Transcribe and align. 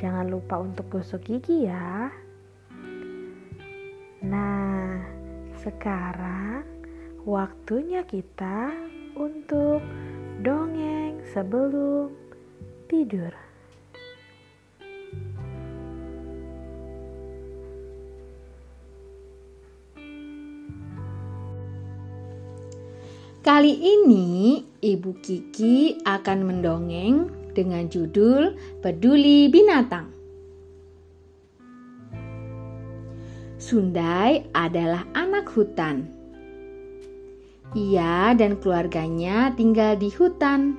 Jangan 0.00 0.32
lupa 0.32 0.56
untuk 0.56 0.88
gosok 0.88 1.28
gigi 1.28 1.68
ya. 1.68 2.08
Nah, 4.24 4.96
sekarang 5.60 6.64
waktunya 7.28 8.00
kita 8.08 8.72
untuk 9.12 9.84
dongeng 10.40 11.20
sebelum 11.36 12.16
tidur. 12.88 13.28
Kali 23.44 23.72
ini 23.76 24.64
Ibu 24.80 25.12
Kiki 25.20 26.00
akan 26.08 26.38
mendongeng 26.48 27.39
dengan 27.52 27.86
judul 27.90 28.56
Peduli 28.80 29.50
Binatang. 29.50 30.10
Sundai 33.60 34.48
adalah 34.56 35.04
anak 35.12 35.52
hutan. 35.52 36.08
Ia 37.76 38.32
dan 38.34 38.58
keluarganya 38.58 39.52
tinggal 39.54 39.94
di 40.00 40.08
hutan. 40.10 40.74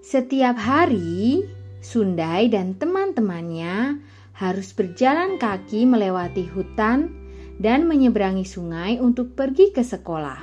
Setiap 0.00 0.56
hari, 0.56 1.44
Sundai 1.84 2.48
dan 2.48 2.78
teman-temannya 2.80 4.00
harus 4.38 4.72
berjalan 4.72 5.36
kaki 5.36 5.84
melewati 5.84 6.48
hutan 6.48 7.12
dan 7.60 7.86
menyeberangi 7.86 8.48
sungai 8.48 8.98
untuk 8.98 9.36
pergi 9.36 9.70
ke 9.70 9.84
sekolah. 9.84 10.40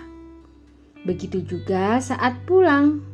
Begitu 1.01 1.41
juga 1.41 1.97
saat 1.97 2.45
pulang. 2.45 3.10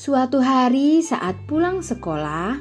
Suatu 0.00 0.40
hari 0.40 1.04
saat 1.04 1.44
pulang 1.44 1.84
sekolah, 1.84 2.56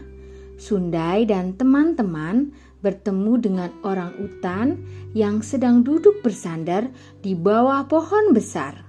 Sundai 0.60 1.24
dan 1.24 1.56
teman-teman 1.56 2.52
bertemu 2.84 3.34
dengan 3.40 3.72
orang 3.80 4.12
utan 4.20 4.76
yang 5.16 5.40
sedang 5.40 5.80
duduk 5.80 6.20
bersandar 6.20 6.92
di 7.24 7.40
bawah 7.40 7.88
pohon 7.88 8.36
besar. 8.36 8.84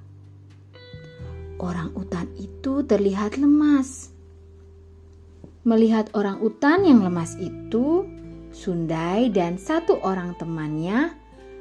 Orang 1.63 1.95
utan 1.95 2.27
itu 2.43 2.83
terlihat 2.83 3.39
lemas. 3.39 4.11
Melihat 5.63 6.11
orang 6.19 6.43
utan 6.43 6.83
yang 6.83 7.07
lemas 7.07 7.39
itu, 7.39 8.03
Sundai 8.51 9.31
dan 9.31 9.63
satu 9.63 10.03
orang 10.03 10.35
temannya 10.43 11.15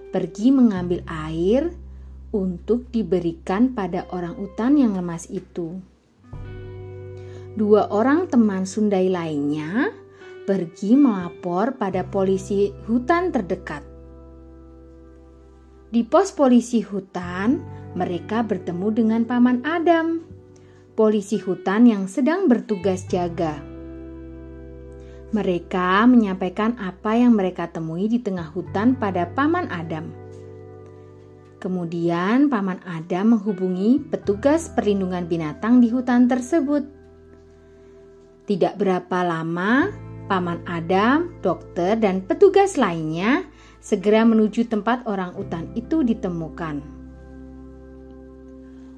pergi 0.09 0.49
mengambil 0.49 1.05
air 1.05 1.69
untuk 2.33 2.89
diberikan 2.89 3.77
pada 3.77 4.09
orang 4.09 4.33
utan 4.41 4.73
yang 4.73 4.97
lemas 4.97 5.29
itu 5.29 5.77
dua 7.57 7.89
orang 7.89 8.29
teman 8.29 8.67
Sundai 8.67 9.09
lainnya 9.09 9.89
pergi 10.49 10.97
melapor 10.97 11.77
pada 11.77 12.05
polisi 12.05 12.73
hutan 12.89 13.29
terdekat. 13.29 13.85
Di 15.89 16.05
pos 16.05 16.29
polisi 16.33 16.85
hutan, 16.85 17.61
mereka 17.97 18.45
bertemu 18.45 18.87
dengan 18.93 19.21
Paman 19.25 19.65
Adam, 19.65 20.21
polisi 20.93 21.41
hutan 21.41 21.89
yang 21.89 22.05
sedang 22.05 22.45
bertugas 22.45 23.09
jaga. 23.09 23.57
Mereka 25.29 26.05
menyampaikan 26.09 26.77
apa 26.81 27.17
yang 27.17 27.37
mereka 27.37 27.69
temui 27.69 28.09
di 28.09 28.21
tengah 28.21 28.49
hutan 28.49 28.97
pada 28.97 29.29
Paman 29.33 29.69
Adam. 29.69 30.09
Kemudian, 31.61 32.49
Paman 32.49 32.81
Adam 32.85 33.37
menghubungi 33.37 34.01
petugas 34.09 34.69
perlindungan 34.73 35.29
binatang 35.29 35.81
di 35.81 35.89
hutan 35.93 36.25
tersebut. 36.25 36.98
Tidak 38.49 38.81
berapa 38.81 39.21
lama, 39.21 39.93
Paman 40.25 40.65
Adam, 40.65 41.37
dokter, 41.45 41.93
dan 42.01 42.25
petugas 42.25 42.81
lainnya 42.81 43.45
segera 43.77 44.25
menuju 44.25 44.65
tempat 44.65 45.05
orang 45.05 45.37
utan 45.37 45.69
itu 45.77 46.01
ditemukan. 46.01 46.81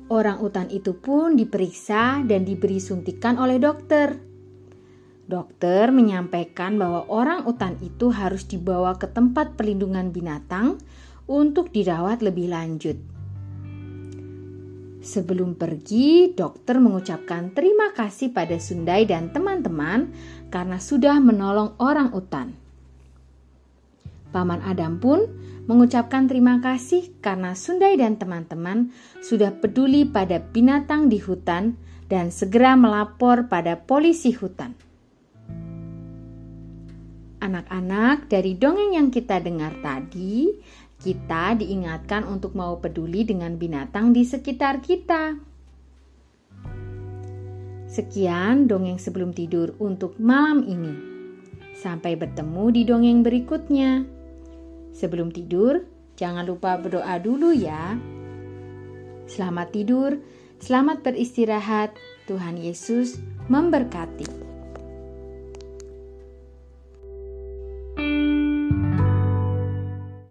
Orang 0.08 0.40
utan 0.40 0.72
itu 0.72 0.96
pun 0.96 1.36
diperiksa 1.36 2.24
dan 2.24 2.48
diberi 2.48 2.80
suntikan 2.80 3.36
oleh 3.36 3.60
dokter. 3.60 4.16
Dokter 5.28 5.92
menyampaikan 5.92 6.80
bahwa 6.80 7.12
orang 7.12 7.44
utan 7.44 7.76
itu 7.84 8.08
harus 8.08 8.48
dibawa 8.48 8.96
ke 8.96 9.12
tempat 9.12 9.60
perlindungan 9.60 10.16
binatang 10.16 10.80
untuk 11.28 11.76
dirawat 11.76 12.24
lebih 12.24 12.56
lanjut. 12.56 13.21
Sebelum 15.02 15.58
pergi, 15.58 16.30
dokter 16.30 16.78
mengucapkan 16.78 17.50
terima 17.58 17.90
kasih 17.98 18.30
pada 18.30 18.62
Sundai 18.62 19.10
dan 19.10 19.34
teman-teman 19.34 20.14
karena 20.54 20.78
sudah 20.78 21.18
menolong 21.18 21.74
orang 21.82 22.14
utan. 22.14 22.54
Paman 24.30 24.62
Adam 24.62 25.02
pun 25.02 25.26
mengucapkan 25.66 26.30
terima 26.30 26.62
kasih 26.62 27.18
karena 27.18 27.58
Sundai 27.58 27.98
dan 27.98 28.22
teman-teman 28.22 28.94
sudah 29.26 29.50
peduli 29.58 30.06
pada 30.06 30.38
binatang 30.38 31.10
di 31.10 31.18
hutan 31.18 31.74
dan 32.06 32.30
segera 32.30 32.78
melapor 32.78 33.50
pada 33.50 33.82
polisi 33.82 34.38
hutan. 34.38 34.78
Anak-anak, 37.42 38.30
dari 38.30 38.54
dongeng 38.54 39.02
yang 39.02 39.10
kita 39.10 39.42
dengar 39.42 39.74
tadi, 39.82 40.46
kita 41.02 41.58
diingatkan 41.58 42.30
untuk 42.30 42.54
mau 42.54 42.78
peduli 42.78 43.26
dengan 43.26 43.58
binatang 43.58 44.14
di 44.14 44.22
sekitar 44.22 44.86
kita. 44.86 45.34
Sekian 47.90 48.70
dongeng 48.70 49.02
sebelum 49.02 49.34
tidur 49.34 49.74
untuk 49.82 50.16
malam 50.22 50.64
ini. 50.64 50.94
Sampai 51.76 52.14
bertemu 52.14 52.66
di 52.70 52.82
dongeng 52.86 53.20
berikutnya. 53.26 54.06
Sebelum 54.94 55.34
tidur, 55.34 55.82
jangan 56.16 56.46
lupa 56.46 56.78
berdoa 56.78 57.18
dulu 57.18 57.50
ya. 57.52 57.98
Selamat 59.26 59.74
tidur, 59.74 60.22
selamat 60.62 61.02
beristirahat. 61.02 61.98
Tuhan 62.30 62.62
Yesus 62.62 63.20
memberkati. 63.50 64.51